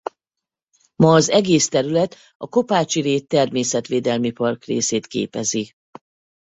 [0.95, 5.73] Ma az egész terület a Kopácsi-rét Természetvédelmi Park részét képezi.